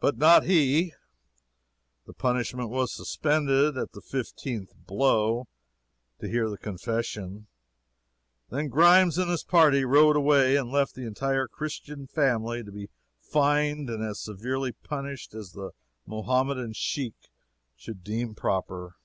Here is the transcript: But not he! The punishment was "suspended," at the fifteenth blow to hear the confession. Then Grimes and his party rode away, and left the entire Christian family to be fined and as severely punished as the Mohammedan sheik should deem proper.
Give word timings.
But 0.00 0.16
not 0.18 0.46
he! 0.46 0.94
The 2.06 2.12
punishment 2.12 2.70
was 2.70 2.92
"suspended," 2.92 3.78
at 3.78 3.92
the 3.92 4.00
fifteenth 4.00 4.74
blow 4.76 5.46
to 6.18 6.26
hear 6.28 6.50
the 6.50 6.58
confession. 6.58 7.46
Then 8.50 8.66
Grimes 8.66 9.18
and 9.18 9.30
his 9.30 9.44
party 9.44 9.84
rode 9.84 10.16
away, 10.16 10.56
and 10.56 10.72
left 10.72 10.96
the 10.96 11.06
entire 11.06 11.46
Christian 11.46 12.08
family 12.08 12.64
to 12.64 12.72
be 12.72 12.90
fined 13.20 13.88
and 13.88 14.02
as 14.04 14.18
severely 14.18 14.72
punished 14.72 15.34
as 15.34 15.52
the 15.52 15.70
Mohammedan 16.04 16.72
sheik 16.72 17.14
should 17.76 18.02
deem 18.02 18.34
proper. 18.34 18.96